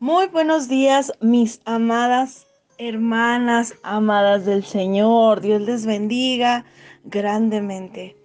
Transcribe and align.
Muy 0.00 0.26
buenos 0.26 0.68
días, 0.68 1.12
mis 1.20 1.60
amadas 1.64 2.48
hermanas, 2.78 3.74
amadas 3.84 4.44
del 4.44 4.64
Señor. 4.64 5.40
Dios 5.40 5.62
les 5.62 5.86
bendiga 5.86 6.64
grandemente. 7.04 8.16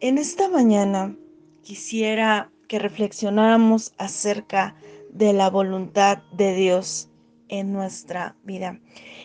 En 0.00 0.16
esta 0.16 0.48
mañana 0.48 1.14
quisiera 1.62 2.50
que 2.66 2.78
reflexionáramos 2.78 3.92
acerca 3.98 4.74
de 5.12 5.34
la 5.34 5.50
voluntad 5.50 6.22
de 6.32 6.54
Dios 6.54 7.10
en 7.48 7.74
nuestra 7.74 8.34
vida. 8.42 8.80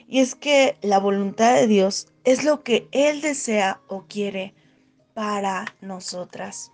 Y 0.05 0.19
es 0.19 0.35
que 0.35 0.77
la 0.81 0.99
voluntad 0.99 1.55
de 1.55 1.67
Dios 1.67 2.07
es 2.25 2.43
lo 2.43 2.63
que 2.63 2.89
Él 2.91 3.21
desea 3.21 3.79
o 3.87 4.03
quiere 4.07 4.53
para 5.13 5.65
nosotras. 5.79 6.72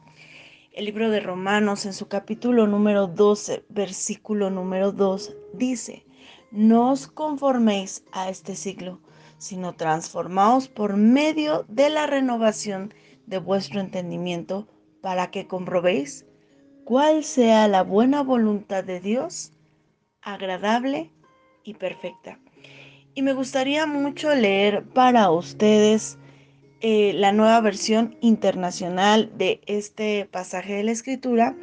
El 0.71 0.85
libro 0.85 1.09
de 1.09 1.19
Romanos 1.19 1.87
en 1.87 1.93
su 1.93 2.07
capítulo 2.07 2.67
número 2.67 3.07
12, 3.07 3.65
versículo 3.69 4.51
número 4.51 4.91
2 4.91 5.35
dice, 5.53 6.05
no 6.51 6.91
os 6.91 7.07
conforméis 7.07 8.03
a 8.11 8.29
este 8.29 8.55
siglo, 8.55 9.01
sino 9.39 9.73
transformaos 9.73 10.67
por 10.67 10.95
medio 10.95 11.65
de 11.67 11.89
la 11.89 12.05
renovación 12.05 12.93
de 13.25 13.39
vuestro 13.39 13.81
entendimiento 13.81 14.67
para 15.01 15.31
que 15.31 15.47
comprobéis 15.47 16.27
cuál 16.85 17.23
sea 17.23 17.67
la 17.67 17.81
buena 17.81 18.21
voluntad 18.21 18.83
de 18.83 18.99
Dios, 18.99 19.51
agradable 20.21 21.11
y 21.63 21.73
perfecta. 21.73 22.39
Y 23.15 23.23
me 23.23 23.33
gustaría 23.33 23.87
mucho 23.87 24.35
leer 24.35 24.85
para 24.85 25.31
ustedes 25.31 26.18
eh, 26.81 27.13
la 27.13 27.31
nueva 27.31 27.59
versión 27.61 28.15
internacional 28.21 29.31
de 29.37 29.61
este 29.65 30.25
pasaje 30.31 30.75
de 30.75 30.83
la 30.83 30.91
escritura 30.91 31.55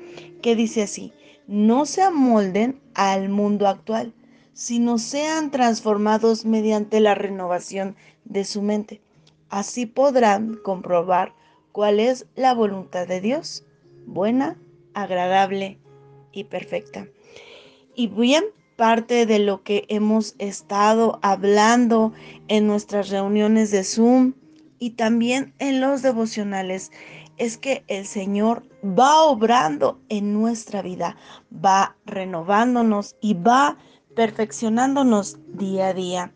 que 0.42 0.54
dice 0.56 0.82
así, 0.82 1.12
no 1.46 1.86
se 1.86 2.02
amolden 2.02 2.80
al 2.94 3.28
mundo 3.28 3.66
actual, 3.66 4.12
sino 4.52 4.98
sean 4.98 5.50
transformados 5.50 6.44
mediante 6.44 7.00
la 7.00 7.14
renovación 7.14 7.96
de 8.24 8.44
su 8.44 8.62
mente. 8.62 9.00
Así 9.48 9.86
podrán 9.86 10.56
comprobar 10.56 11.34
cuál 11.72 12.00
es 12.00 12.26
la 12.34 12.52
voluntad 12.52 13.06
de 13.06 13.20
Dios, 13.20 13.64
buena, 14.06 14.58
agradable 14.92 15.78
y 16.32 16.44
perfecta. 16.44 17.06
Y 17.94 18.08
bien, 18.08 18.44
parte 18.76 19.24
de 19.24 19.38
lo 19.38 19.62
que 19.62 19.86
hemos 19.88 20.34
estado 20.38 21.18
hablando 21.22 22.12
en 22.48 22.66
nuestras 22.66 23.08
reuniones 23.08 23.70
de 23.70 23.84
Zoom, 23.84 24.34
y 24.78 24.90
también 24.90 25.54
en 25.58 25.80
los 25.80 26.02
devocionales 26.02 26.92
es 27.36 27.58
que 27.58 27.84
el 27.88 28.06
Señor 28.06 28.62
va 28.82 29.22
obrando 29.22 30.00
en 30.08 30.32
nuestra 30.32 30.82
vida, 30.82 31.16
va 31.52 31.96
renovándonos 32.06 33.16
y 33.20 33.34
va 33.34 33.76
perfeccionándonos 34.14 35.38
día 35.48 35.88
a 35.88 35.94
día. 35.94 36.32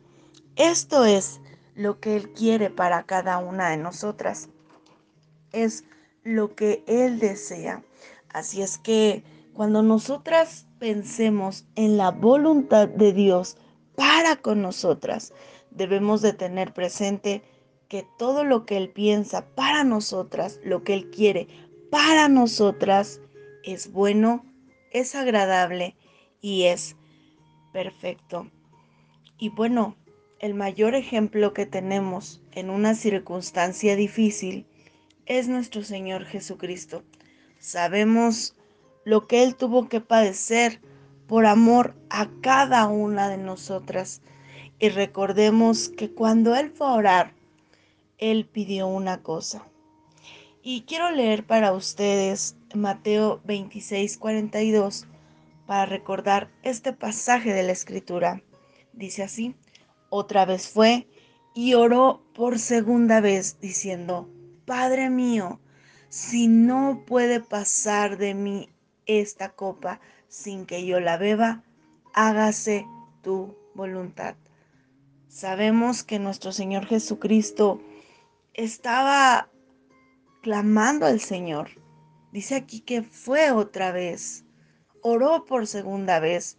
Esto 0.56 1.04
es 1.04 1.40
lo 1.74 2.00
que 2.00 2.16
Él 2.16 2.32
quiere 2.32 2.68
para 2.70 3.04
cada 3.04 3.38
una 3.38 3.70
de 3.70 3.78
nosotras. 3.78 4.50
Es 5.52 5.84
lo 6.22 6.54
que 6.54 6.84
Él 6.86 7.18
desea. 7.18 7.82
Así 8.28 8.62
es 8.62 8.76
que 8.76 9.24
cuando 9.54 9.82
nosotras 9.82 10.66
pensemos 10.78 11.66
en 11.74 11.96
la 11.96 12.10
voluntad 12.10 12.88
de 12.88 13.12
Dios 13.12 13.56
para 13.96 14.36
con 14.36 14.62
nosotras, 14.62 15.32
debemos 15.70 16.20
de 16.22 16.32
tener 16.32 16.72
presente 16.72 17.42
que 17.90 18.06
todo 18.18 18.44
lo 18.44 18.64
que 18.64 18.76
Él 18.76 18.88
piensa 18.88 19.44
para 19.56 19.82
nosotras, 19.82 20.60
lo 20.64 20.84
que 20.84 20.94
Él 20.94 21.10
quiere 21.10 21.48
para 21.90 22.28
nosotras, 22.28 23.20
es 23.64 23.90
bueno, 23.90 24.46
es 24.92 25.16
agradable 25.16 25.96
y 26.40 26.62
es 26.66 26.96
perfecto. 27.72 28.48
Y 29.38 29.48
bueno, 29.48 29.96
el 30.38 30.54
mayor 30.54 30.94
ejemplo 30.94 31.52
que 31.52 31.66
tenemos 31.66 32.40
en 32.52 32.70
una 32.70 32.94
circunstancia 32.94 33.96
difícil 33.96 34.66
es 35.26 35.48
nuestro 35.48 35.82
Señor 35.82 36.26
Jesucristo. 36.26 37.02
Sabemos 37.58 38.54
lo 39.04 39.26
que 39.26 39.42
Él 39.42 39.56
tuvo 39.56 39.88
que 39.88 40.00
padecer 40.00 40.80
por 41.26 41.44
amor 41.44 41.96
a 42.08 42.28
cada 42.40 42.86
una 42.86 43.28
de 43.28 43.38
nosotras. 43.38 44.22
Y 44.78 44.90
recordemos 44.90 45.88
que 45.88 46.12
cuando 46.12 46.54
Él 46.54 46.70
fue 46.70 46.86
a 46.86 46.92
orar, 46.92 47.39
él 48.20 48.46
pidió 48.46 48.86
una 48.86 49.22
cosa. 49.22 49.64
Y 50.62 50.82
quiero 50.82 51.10
leer 51.10 51.46
para 51.46 51.72
ustedes 51.72 52.56
Mateo 52.74 53.40
26, 53.44 54.18
42 54.18 55.08
para 55.66 55.86
recordar 55.86 56.50
este 56.62 56.92
pasaje 56.92 57.52
de 57.52 57.62
la 57.62 57.72
escritura. 57.72 58.42
Dice 58.92 59.22
así, 59.22 59.56
otra 60.10 60.44
vez 60.44 60.68
fue 60.68 61.08
y 61.54 61.74
oró 61.74 62.22
por 62.34 62.58
segunda 62.58 63.20
vez 63.20 63.58
diciendo, 63.60 64.28
Padre 64.66 65.10
mío, 65.10 65.60
si 66.08 66.46
no 66.48 67.04
puede 67.06 67.40
pasar 67.40 68.18
de 68.18 68.34
mí 68.34 68.68
esta 69.06 69.50
copa 69.50 70.00
sin 70.28 70.66
que 70.66 70.84
yo 70.84 71.00
la 71.00 71.16
beba, 71.16 71.64
hágase 72.12 72.84
tu 73.22 73.56
voluntad. 73.74 74.34
Sabemos 75.28 76.02
que 76.02 76.18
nuestro 76.18 76.52
Señor 76.52 76.86
Jesucristo 76.86 77.80
estaba 78.54 79.50
clamando 80.42 81.06
al 81.06 81.20
Señor. 81.20 81.70
Dice 82.32 82.54
aquí 82.54 82.80
que 82.80 83.02
fue 83.02 83.50
otra 83.50 83.92
vez, 83.92 84.44
oró 85.02 85.44
por 85.44 85.66
segunda 85.66 86.20
vez 86.20 86.58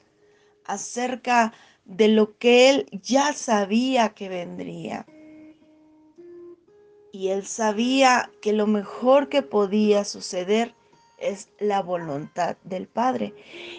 acerca 0.65 1.53
de 1.85 2.07
lo 2.07 2.37
que 2.37 2.69
él 2.69 2.85
ya 2.91 3.33
sabía 3.33 4.09
que 4.09 4.29
vendría. 4.29 5.05
Y 7.13 7.29
él 7.29 7.45
sabía 7.45 8.31
que 8.41 8.53
lo 8.53 8.67
mejor 8.67 9.27
que 9.27 9.41
podía 9.41 10.05
suceder 10.05 10.73
es 11.17 11.49
la 11.59 11.81
voluntad 11.81 12.57
del 12.63 12.87
Padre. 12.87 13.33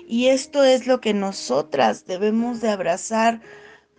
Y 0.06 0.28
esto 0.28 0.65
es 0.65 0.87
lo 0.87 1.01
que 1.01 1.15
nosotras 1.15 2.06
debemos 2.06 2.61
de 2.61 2.71
abrazar 2.71 3.41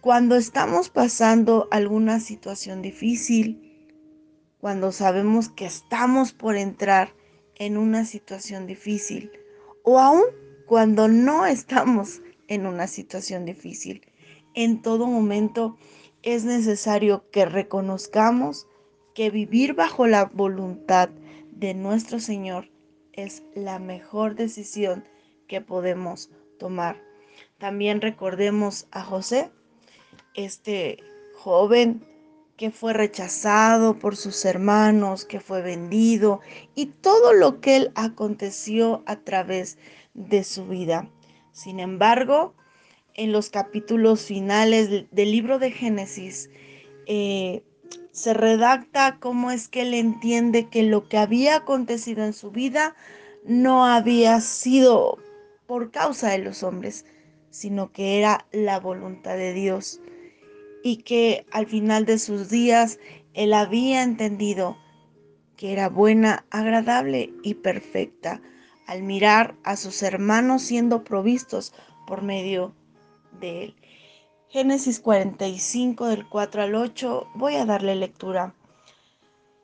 cuando 0.01 0.35
estamos 0.35 0.89
pasando 0.89 1.67
alguna 1.71 2.19
situación 2.19 2.81
difícil, 2.81 3.72
cuando 4.63 4.93
sabemos 4.93 5.49
que 5.49 5.65
estamos 5.65 6.31
por 6.31 6.55
entrar 6.55 7.13
en 7.55 7.75
una 7.75 8.05
situación 8.05 8.65
difícil 8.65 9.29
o 9.83 9.99
aún 9.99 10.23
cuando 10.65 11.09
no 11.09 11.45
estamos 11.45 12.21
en 12.47 12.65
una 12.65 12.87
situación 12.87 13.43
difícil. 13.43 14.07
En 14.53 14.81
todo 14.81 15.05
momento 15.05 15.75
es 16.21 16.45
necesario 16.45 17.29
que 17.29 17.43
reconozcamos 17.43 18.65
que 19.13 19.29
vivir 19.31 19.73
bajo 19.73 20.07
la 20.07 20.27
voluntad 20.27 21.09
de 21.51 21.73
nuestro 21.73 22.21
Señor 22.21 22.69
es 23.11 23.43
la 23.55 23.79
mejor 23.79 24.35
decisión 24.35 25.03
que 25.49 25.59
podemos 25.59 26.29
tomar. 26.57 27.03
También 27.57 27.99
recordemos 27.99 28.87
a 28.91 29.03
José, 29.03 29.51
este 30.35 30.99
joven 31.35 32.12
que 32.57 32.71
fue 32.71 32.93
rechazado 32.93 33.97
por 33.97 34.15
sus 34.15 34.45
hermanos, 34.45 35.25
que 35.25 35.39
fue 35.39 35.61
vendido 35.61 36.41
y 36.75 36.87
todo 36.87 37.33
lo 37.33 37.59
que 37.59 37.77
él 37.77 37.91
aconteció 37.95 39.03
a 39.05 39.17
través 39.17 39.77
de 40.13 40.43
su 40.43 40.67
vida. 40.67 41.09
Sin 41.51 41.79
embargo, 41.79 42.53
en 43.15 43.31
los 43.31 43.49
capítulos 43.49 44.21
finales 44.21 45.05
del 45.11 45.31
libro 45.31 45.59
de 45.59 45.71
Génesis, 45.71 46.49
eh, 47.07 47.63
se 48.11 48.33
redacta 48.33 49.17
cómo 49.19 49.51
es 49.51 49.67
que 49.67 49.81
él 49.81 49.93
entiende 49.93 50.67
que 50.69 50.83
lo 50.83 51.07
que 51.09 51.17
había 51.17 51.57
acontecido 51.57 52.23
en 52.23 52.33
su 52.33 52.51
vida 52.51 52.95
no 53.43 53.85
había 53.85 54.39
sido 54.41 55.17
por 55.65 55.91
causa 55.91 56.29
de 56.29 56.37
los 56.37 56.63
hombres, 56.63 57.05
sino 57.49 57.91
que 57.91 58.19
era 58.19 58.45
la 58.51 58.79
voluntad 58.79 59.35
de 59.35 59.53
Dios 59.53 59.99
y 60.83 60.97
que 60.97 61.47
al 61.51 61.65
final 61.65 62.05
de 62.05 62.19
sus 62.19 62.49
días 62.49 62.99
él 63.33 63.53
había 63.53 64.03
entendido 64.03 64.77
que 65.55 65.71
era 65.71 65.87
buena, 65.87 66.45
agradable 66.51 67.33
y 67.41 67.55
perfecta 67.55 68.41
al 68.85 69.01
mirar 69.01 69.55
a 69.63 69.77
sus 69.77 70.03
hermanos 70.03 70.61
siendo 70.61 71.05
provistos 71.05 71.73
por 72.05 72.21
medio 72.21 72.75
de 73.39 73.63
él. 73.63 73.75
Génesis 74.49 74.99
45 74.99 76.07
del 76.07 76.27
4 76.27 76.63
al 76.63 76.75
8, 76.75 77.27
voy 77.35 77.55
a 77.55 77.65
darle 77.65 77.95
lectura. 77.95 78.53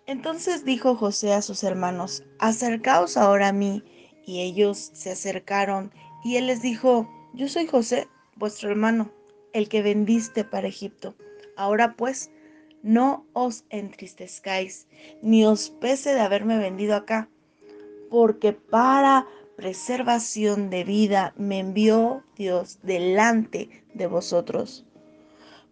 Entonces 0.07 0.63
dijo 0.63 0.95
José 0.95 1.33
a 1.33 1.41
sus 1.41 1.63
hermanos, 1.63 2.23
acercaos 2.39 3.17
ahora 3.17 3.49
a 3.49 3.53
mí. 3.53 3.83
Y 4.25 4.41
ellos 4.41 4.91
se 4.93 5.11
acercaron 5.11 5.91
y 6.23 6.37
él 6.37 6.47
les 6.47 6.61
dijo, 6.61 7.09
yo 7.33 7.47
soy 7.47 7.67
José, 7.67 8.07
vuestro 8.35 8.69
hermano 8.69 9.11
el 9.53 9.69
que 9.69 9.81
vendiste 9.81 10.43
para 10.43 10.67
Egipto. 10.67 11.15
Ahora 11.55 11.95
pues, 11.95 12.31
no 12.83 13.25
os 13.33 13.65
entristezcáis, 13.69 14.87
ni 15.21 15.45
os 15.45 15.69
pese 15.69 16.13
de 16.13 16.21
haberme 16.21 16.57
vendido 16.57 16.95
acá, 16.95 17.29
porque 18.09 18.53
para 18.53 19.27
preservación 19.55 20.69
de 20.69 20.83
vida 20.83 21.33
me 21.37 21.59
envió 21.59 22.23
Dios 22.35 22.79
delante 22.81 23.83
de 23.93 24.07
vosotros. 24.07 24.85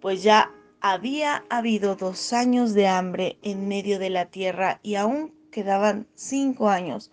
Pues 0.01 0.23
ya 0.23 0.51
había 0.81 1.45
habido 1.49 1.95
dos 1.95 2.33
años 2.33 2.73
de 2.73 2.87
hambre 2.87 3.37
en 3.41 3.67
medio 3.67 3.99
de 3.99 4.09
la 4.09 4.25
tierra 4.25 4.79
y 4.83 4.95
aún 4.95 5.33
quedaban 5.51 6.07
cinco 6.15 6.69
años 6.69 7.11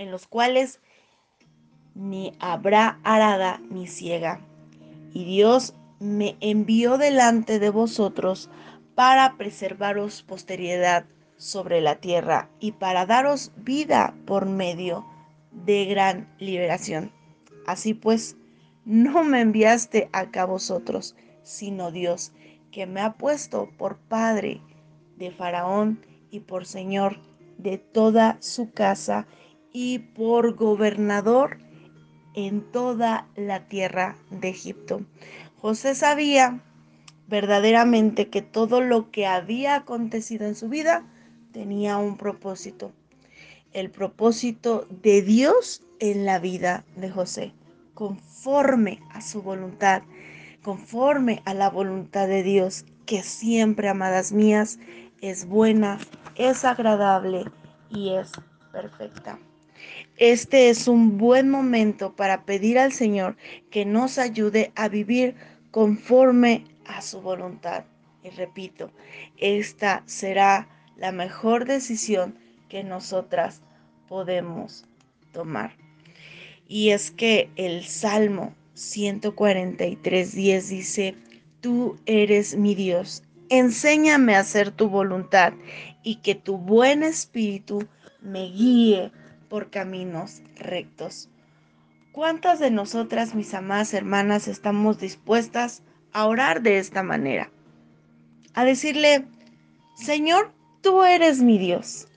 en 0.00 0.10
los 0.10 0.26
cuales 0.26 0.80
ni 1.94 2.32
habrá 2.40 3.00
arada 3.04 3.60
ni 3.68 3.86
ciega. 3.86 4.40
Y 5.12 5.24
Dios 5.24 5.74
me 5.98 6.36
envió 6.40 6.98
delante 6.98 7.58
de 7.58 7.70
vosotros 7.70 8.50
para 8.94 9.36
preservaros 9.36 10.22
posteridad 10.22 11.04
sobre 11.36 11.80
la 11.80 11.96
tierra 11.96 12.50
y 12.60 12.72
para 12.72 13.06
daros 13.06 13.52
vida 13.56 14.14
por 14.26 14.46
medio 14.46 15.06
de 15.52 15.86
gran 15.86 16.34
liberación. 16.38 17.12
Así 17.66 17.94
pues, 17.94 18.36
no 18.84 19.24
me 19.24 19.40
enviaste 19.40 20.08
acá 20.12 20.44
vosotros, 20.44 21.16
sino 21.42 21.90
Dios, 21.90 22.32
que 22.70 22.86
me 22.86 23.00
ha 23.00 23.14
puesto 23.14 23.70
por 23.76 23.98
Padre 23.98 24.60
de 25.16 25.30
Faraón 25.30 26.04
y 26.30 26.40
por 26.40 26.66
Señor 26.66 27.20
de 27.58 27.78
toda 27.78 28.38
su 28.40 28.72
casa 28.72 29.26
y 29.72 29.98
por 29.98 30.54
gobernador 30.54 31.58
en 32.34 32.62
toda 32.62 33.26
la 33.36 33.66
tierra 33.66 34.16
de 34.30 34.48
Egipto. 34.48 35.02
José 35.60 35.94
sabía 35.94 36.60
verdaderamente 37.28 38.28
que 38.28 38.42
todo 38.42 38.80
lo 38.80 39.10
que 39.10 39.26
había 39.26 39.76
acontecido 39.76 40.46
en 40.46 40.54
su 40.54 40.68
vida 40.68 41.04
tenía 41.52 41.96
un 41.96 42.16
propósito. 42.16 42.92
El 43.72 43.90
propósito 43.90 44.86
de 45.02 45.22
Dios 45.22 45.82
en 46.00 46.24
la 46.24 46.38
vida 46.38 46.84
de 46.96 47.10
José, 47.10 47.52
conforme 47.94 49.00
a 49.12 49.20
su 49.20 49.42
voluntad, 49.42 50.02
conforme 50.62 51.42
a 51.44 51.54
la 51.54 51.70
voluntad 51.70 52.26
de 52.26 52.42
Dios, 52.42 52.84
que 53.06 53.22
siempre, 53.22 53.88
amadas 53.88 54.32
mías, 54.32 54.78
es 55.20 55.46
buena, 55.46 55.98
es 56.36 56.64
agradable 56.64 57.44
y 57.90 58.14
es 58.14 58.32
perfecta. 58.72 59.38
Este 60.16 60.68
es 60.68 60.86
un 60.88 61.16
buen 61.16 61.48
momento 61.48 62.14
para 62.14 62.44
pedir 62.44 62.78
al 62.78 62.92
Señor 62.92 63.36
que 63.70 63.84
nos 63.84 64.18
ayude 64.18 64.72
a 64.74 64.88
vivir 64.88 65.34
conforme 65.70 66.64
a 66.86 67.00
su 67.02 67.20
voluntad. 67.20 67.84
Y 68.22 68.30
repito, 68.30 68.90
esta 69.38 70.02
será 70.06 70.68
la 70.96 71.12
mejor 71.12 71.64
decisión 71.64 72.38
que 72.68 72.84
nosotras 72.84 73.62
podemos 74.08 74.84
tomar. 75.32 75.74
Y 76.68 76.90
es 76.90 77.10
que 77.10 77.48
el 77.56 77.84
Salmo 77.84 78.54
143.10 78.76 80.68
dice, 80.68 81.14
Tú 81.60 81.98
eres 82.06 82.56
mi 82.56 82.74
Dios, 82.74 83.22
enséñame 83.48 84.34
a 84.34 84.40
hacer 84.40 84.70
tu 84.70 84.88
voluntad 84.88 85.52
y 86.02 86.16
que 86.16 86.34
tu 86.34 86.56
buen 86.56 87.02
espíritu 87.02 87.86
me 88.22 88.50
guíe 88.50 89.12
por 89.50 89.68
caminos 89.68 90.40
rectos. 90.56 91.28
¿Cuántas 92.12 92.58
de 92.60 92.70
nosotras, 92.70 93.34
mis 93.34 93.52
amadas 93.52 93.92
hermanas, 93.92 94.48
estamos 94.48 94.98
dispuestas 94.98 95.82
a 96.12 96.26
orar 96.26 96.62
de 96.62 96.78
esta 96.78 97.02
manera? 97.02 97.50
A 98.54 98.64
decirle, 98.64 99.26
Señor, 99.96 100.52
tú 100.80 101.04
eres 101.04 101.42
mi 101.42 101.58
Dios, 101.58 102.08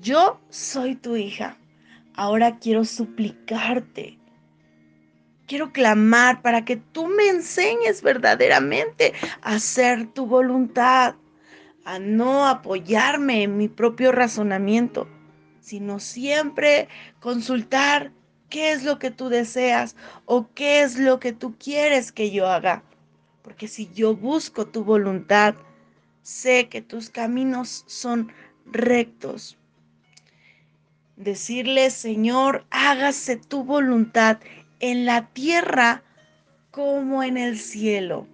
yo 0.00 0.40
soy 0.48 0.96
tu 0.96 1.16
hija, 1.16 1.56
ahora 2.14 2.58
quiero 2.58 2.84
suplicarte, 2.84 4.18
quiero 5.46 5.72
clamar 5.72 6.42
para 6.42 6.64
que 6.64 6.76
tú 6.76 7.06
me 7.06 7.28
enseñes 7.28 8.02
verdaderamente 8.02 9.12
a 9.42 9.54
hacer 9.54 10.06
tu 10.12 10.26
voluntad, 10.26 11.14
a 11.84 11.98
no 11.98 12.46
apoyarme 12.46 13.42
en 13.42 13.56
mi 13.56 13.68
propio 13.68 14.12
razonamiento 14.12 15.08
sino 15.70 16.00
siempre 16.00 16.88
consultar 17.20 18.10
qué 18.48 18.72
es 18.72 18.82
lo 18.82 18.98
que 18.98 19.12
tú 19.12 19.28
deseas 19.28 19.94
o 20.24 20.48
qué 20.52 20.82
es 20.82 20.98
lo 20.98 21.20
que 21.20 21.32
tú 21.32 21.54
quieres 21.58 22.10
que 22.10 22.32
yo 22.32 22.48
haga. 22.48 22.82
Porque 23.42 23.68
si 23.68 23.88
yo 23.94 24.16
busco 24.16 24.66
tu 24.66 24.82
voluntad, 24.82 25.54
sé 26.22 26.68
que 26.68 26.82
tus 26.82 27.08
caminos 27.08 27.84
son 27.86 28.32
rectos. 28.66 29.58
Decirle, 31.14 31.90
Señor, 31.90 32.66
hágase 32.70 33.36
tu 33.36 33.62
voluntad 33.62 34.40
en 34.80 35.06
la 35.06 35.28
tierra 35.28 36.02
como 36.72 37.22
en 37.22 37.36
el 37.36 37.60
cielo. 37.60 38.26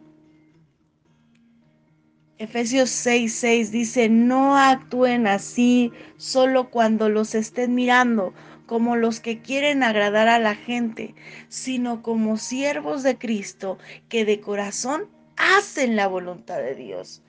Efesios 2.38 2.90
6:6 2.90 3.70
dice, 3.70 4.10
no 4.10 4.58
actúen 4.58 5.26
así 5.26 5.90
solo 6.18 6.70
cuando 6.70 7.08
los 7.08 7.34
estén 7.34 7.74
mirando 7.74 8.34
como 8.66 8.96
los 8.96 9.20
que 9.20 9.40
quieren 9.40 9.82
agradar 9.82 10.28
a 10.28 10.38
la 10.38 10.54
gente, 10.54 11.14
sino 11.48 12.02
como 12.02 12.36
siervos 12.36 13.02
de 13.02 13.16
Cristo 13.16 13.78
que 14.10 14.26
de 14.26 14.40
corazón 14.40 15.08
hacen 15.36 15.96
la 15.96 16.08
voluntad 16.08 16.58
de 16.58 16.74
Dios. 16.74 17.22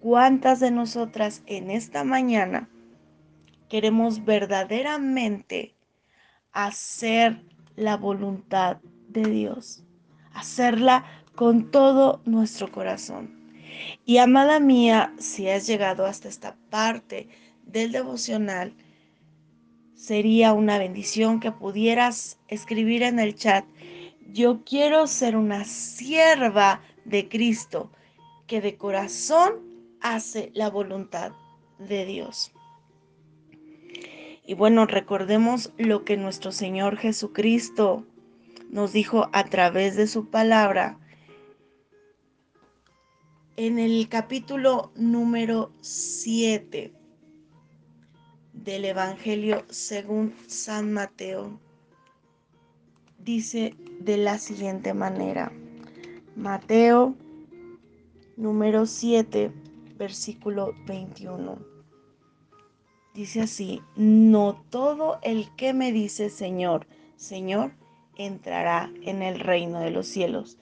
¿Cuántas 0.00 0.58
de 0.58 0.72
nosotras 0.72 1.42
en 1.46 1.70
esta 1.70 2.02
mañana 2.02 2.68
queremos 3.68 4.24
verdaderamente 4.24 5.76
hacer 6.50 7.44
la 7.76 7.96
voluntad 7.96 8.78
de 9.08 9.22
Dios? 9.22 9.84
Hacerla 10.32 11.04
con 11.36 11.70
todo 11.70 12.22
nuestro 12.24 12.72
corazón. 12.72 13.41
Y 14.04 14.18
amada 14.18 14.60
mía, 14.60 15.12
si 15.18 15.48
has 15.48 15.66
llegado 15.66 16.06
hasta 16.06 16.28
esta 16.28 16.56
parte 16.70 17.28
del 17.64 17.92
devocional, 17.92 18.74
sería 19.94 20.52
una 20.52 20.78
bendición 20.78 21.38
que 21.38 21.52
pudieras 21.52 22.38
escribir 22.48 23.02
en 23.02 23.18
el 23.18 23.36
chat, 23.36 23.64
yo 24.32 24.64
quiero 24.64 25.06
ser 25.06 25.36
una 25.36 25.64
sierva 25.64 26.80
de 27.04 27.28
Cristo 27.28 27.92
que 28.46 28.60
de 28.60 28.76
corazón 28.76 29.54
hace 30.00 30.50
la 30.54 30.70
voluntad 30.70 31.32
de 31.78 32.04
Dios. 32.04 32.52
Y 34.44 34.54
bueno, 34.54 34.86
recordemos 34.86 35.72
lo 35.78 36.04
que 36.04 36.16
nuestro 36.16 36.50
Señor 36.50 36.96
Jesucristo 36.96 38.04
nos 38.70 38.92
dijo 38.92 39.28
a 39.32 39.44
través 39.44 39.96
de 39.96 40.06
su 40.06 40.30
palabra 40.30 40.98
en 43.64 43.78
el 43.78 44.08
capítulo 44.08 44.90
número 44.96 45.70
7 45.82 46.92
del 48.52 48.84
Evangelio 48.84 49.62
según 49.68 50.34
San 50.48 50.92
Mateo. 50.92 51.60
Dice 53.20 53.76
de 54.00 54.16
la 54.16 54.38
siguiente 54.38 54.94
manera. 54.94 55.52
Mateo 56.34 57.14
número 58.36 58.84
7, 58.84 59.52
versículo 59.96 60.74
21. 60.88 61.56
Dice 63.14 63.42
así, 63.42 63.80
no 63.94 64.60
todo 64.70 65.20
el 65.22 65.54
que 65.54 65.72
me 65.72 65.92
dice 65.92 66.30
Señor, 66.30 66.88
Señor, 67.14 67.74
entrará 68.16 68.92
en 69.02 69.22
el 69.22 69.38
reino 69.38 69.78
de 69.78 69.92
los 69.92 70.08
cielos, 70.08 70.58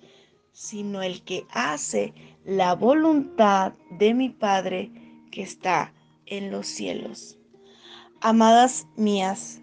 sino 0.53 1.03
el 1.03 1.23
que 1.23 1.47
hace 1.51 2.13
la 2.45 2.75
voluntad 2.75 3.75
de 3.99 4.15
mi 4.15 4.31
Padre 4.31 4.91
que 5.31 5.43
está 5.43 5.93
en 6.27 6.51
los 6.51 6.67
cielos. 6.67 7.39
Amadas 8.21 8.87
mías, 8.97 9.61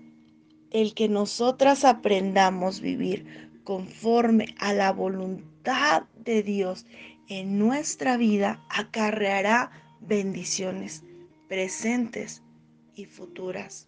el 0.72 0.94
que 0.94 1.10
nosotras 1.10 1.86
aprendamos 1.86 2.82
vivir 2.82 3.50
conforme 3.64 4.56
a 4.60 4.74
la 4.74 4.92
voluntad 4.92 6.04
de 6.16 6.44
Dios 6.44 6.86
en 7.28 7.60
nuestra 7.60 8.18
vida 8.18 8.64
acarreará 8.70 9.72
bendiciones 10.00 11.04
presentes 11.48 12.44
y 12.96 13.06
futuras. 13.06 13.87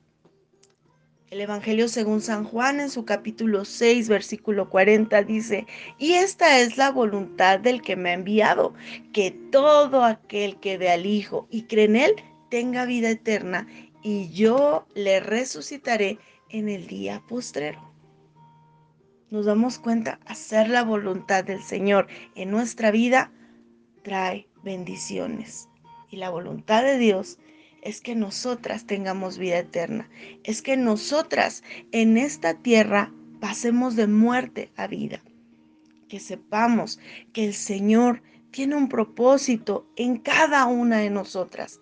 El 1.32 1.42
Evangelio 1.42 1.88
según 1.90 2.22
San 2.22 2.44
Juan 2.44 2.80
en 2.80 2.90
su 2.90 3.06
capítulo 3.06 3.64
6, 3.64 4.10
versículo 4.10 4.68
40 4.68 5.22
dice, 5.24 5.68
y 6.00 6.14
esta 6.14 6.60
es 6.60 6.76
la 6.76 6.90
voluntad 6.90 7.60
del 7.60 7.84
que 7.84 7.96
me 7.96 8.10
ha 8.10 8.14
enviado, 8.14 8.74
que 9.14 9.30
todo 9.52 10.04
aquel 10.04 10.60
que 10.60 10.80
ve 10.80 10.90
al 10.90 11.06
Hijo 11.06 11.48
y 11.52 11.64
cree 11.64 11.86
en 11.86 11.98
Él 11.98 12.16
tenga 12.50 12.86
vida 12.86 13.12
eterna, 13.12 13.68
y 14.02 14.30
yo 14.30 14.88
le 14.96 15.20
resucitaré 15.20 16.18
en 16.50 16.68
el 16.68 16.88
día 16.88 17.22
postrero. 17.28 17.94
Nos 19.30 19.46
damos 19.46 19.78
cuenta, 19.78 20.20
hacer 20.26 20.68
la 20.68 20.84
voluntad 20.84 21.44
del 21.44 21.62
Señor 21.62 22.08
en 22.34 22.50
nuestra 22.50 22.90
vida 22.90 23.32
trae 24.02 24.48
bendiciones. 24.64 25.70
Y 26.10 26.18
la 26.18 26.32
voluntad 26.32 26.82
de 26.82 26.98
Dios 26.98 27.38
es 27.82 28.02
que 28.02 28.16
nosotras 28.16 28.86
tengamos 28.86 29.38
vida 29.38 29.60
eterna, 29.60 30.10
es 30.44 30.62
que 30.62 30.78
nosotras 30.78 31.64
en 31.92 32.18
esta 32.18 32.54
tierra 32.56 33.12
pasemos 33.40 33.96
de 33.96 34.08
muerte 34.08 34.72
a 34.76 34.88
vida, 34.88 35.22
que 36.08 36.20
sepamos 36.20 37.00
que 37.34 37.46
el 37.46 37.54
Señor 37.54 38.22
tiene 38.52 38.76
un 38.76 38.90
propósito 38.90 39.88
en 39.96 40.18
cada 40.18 40.66
una 40.66 40.98
de 40.98 41.10
nosotras. 41.10 41.80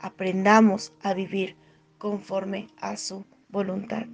Aprendamos 0.00 0.92
a 1.02 1.14
vivir 1.14 1.56
conforme 1.98 2.68
a 2.78 2.96
su 2.96 3.24
voluntad. 3.48 4.06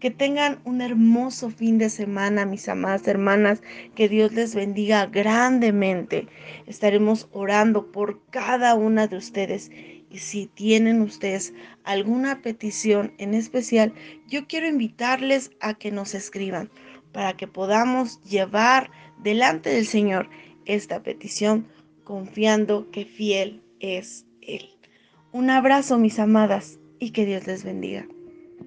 Que 0.00 0.10
tengan 0.10 0.60
un 0.64 0.80
hermoso 0.80 1.50
fin 1.50 1.78
de 1.78 1.90
semana, 1.90 2.46
mis 2.46 2.68
amadas 2.68 3.06
hermanas. 3.06 3.62
Que 3.94 4.08
Dios 4.08 4.32
les 4.32 4.54
bendiga 4.54 5.06
grandemente. 5.06 6.26
Estaremos 6.66 7.28
orando 7.32 7.90
por 7.90 8.20
cada 8.30 8.74
una 8.74 9.06
de 9.06 9.16
ustedes. 9.16 9.70
Y 10.10 10.18
si 10.18 10.46
tienen 10.46 11.02
ustedes 11.02 11.52
alguna 11.84 12.40
petición 12.40 13.12
en 13.18 13.34
especial, 13.34 13.92
yo 14.26 14.46
quiero 14.46 14.66
invitarles 14.66 15.50
a 15.60 15.74
que 15.74 15.90
nos 15.90 16.14
escriban 16.14 16.70
para 17.12 17.36
que 17.36 17.46
podamos 17.46 18.22
llevar 18.22 18.90
delante 19.22 19.70
del 19.70 19.86
Señor 19.86 20.28
esta 20.64 21.02
petición 21.02 21.66
confiando 22.04 22.90
que 22.90 23.04
fiel 23.04 23.62
es 23.80 24.24
Él. 24.40 24.70
Un 25.30 25.50
abrazo, 25.50 25.98
mis 25.98 26.18
amadas, 26.18 26.78
y 26.98 27.10
que 27.10 27.26
Dios 27.26 27.46
les 27.46 27.64
bendiga. 27.64 28.06